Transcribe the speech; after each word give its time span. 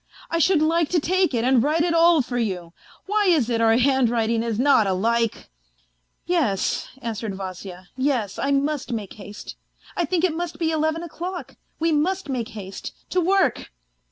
I 0.31 0.39
should 0.39 0.63
like 0.63 0.89
to 0.89 0.99
take 0.99 1.35
It 1.35 1.43
and 1.43 1.61
write 1.61 1.83
it 1.83 1.93
all 1.93 2.23
for 2.23 2.39
you.... 2.39 2.73
Why 3.05 3.27
is 3.27 3.51
it 3.51 3.61
our 3.61 3.77
handwriting 3.77 4.41
is 4.41 4.57
not 4.57 4.87
alike?"" 4.87 5.51
Yes," 6.25 6.87
answered 7.03 7.35
Vasya." 7.35 7.87
Yes, 8.09 8.39
I 8.39 8.49
must 8.49 8.91
make 8.91 9.13
haste. 9.13 9.57
I 9.95 10.05
think 10.05 10.23
it 10.23 10.35
must 10.35 10.57
be 10.57 10.71
eleven 10.71 11.03
o'clock; 11.03 11.55
we 11.77 11.91
must 11.91 12.29
make 12.29 12.49
haste.... 12.57 12.93
To 13.11 13.21
work 13.21 13.69